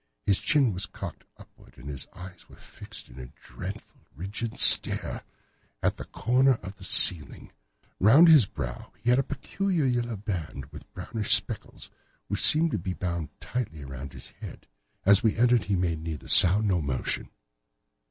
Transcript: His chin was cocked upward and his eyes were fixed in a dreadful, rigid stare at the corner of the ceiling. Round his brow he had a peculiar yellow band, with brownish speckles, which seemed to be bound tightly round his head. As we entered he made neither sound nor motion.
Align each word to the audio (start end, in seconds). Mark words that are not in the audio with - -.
His 0.25 0.39
chin 0.39 0.73
was 0.73 0.87
cocked 0.87 1.25
upward 1.37 1.77
and 1.77 1.87
his 1.87 2.07
eyes 2.13 2.49
were 2.49 2.55
fixed 2.55 3.07
in 3.07 3.19
a 3.19 3.27
dreadful, 3.39 4.01
rigid 4.15 4.57
stare 4.57 5.21
at 5.83 5.97
the 5.97 6.05
corner 6.05 6.53
of 6.63 6.77
the 6.77 6.83
ceiling. 6.83 7.51
Round 7.99 8.27
his 8.27 8.47
brow 8.47 8.91
he 9.03 9.11
had 9.11 9.19
a 9.19 9.23
peculiar 9.23 9.85
yellow 9.85 10.15
band, 10.17 10.65
with 10.71 10.91
brownish 10.95 11.35
speckles, 11.35 11.91
which 12.29 12.41
seemed 12.41 12.71
to 12.71 12.79
be 12.79 12.93
bound 12.93 13.29
tightly 13.39 13.85
round 13.85 14.13
his 14.13 14.29
head. 14.41 14.65
As 15.05 15.21
we 15.21 15.37
entered 15.37 15.65
he 15.65 15.75
made 15.75 15.99
neither 16.01 16.27
sound 16.29 16.69
nor 16.69 16.81
motion. 16.81 17.29